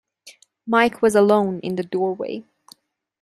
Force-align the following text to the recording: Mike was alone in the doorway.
Mike 0.65 1.03
was 1.03 1.13
alone 1.13 1.59
in 1.59 1.75
the 1.75 1.83
doorway. 1.83 2.43